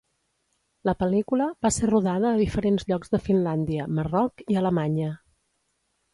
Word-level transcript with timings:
La 0.89 0.95
pel·lícula 1.03 1.49
va 1.65 1.71
ser 1.75 1.89
rodada 1.91 2.31
a 2.31 2.39
diferents 2.39 2.87
llocs 2.93 3.13
de 3.17 3.21
Finlàndia, 3.27 3.87
Marroc 4.01 4.43
i 4.57 4.61
Alemanya. 4.65 5.13